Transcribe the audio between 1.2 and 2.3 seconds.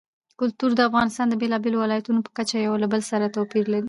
د بېلابېلو ولایاتو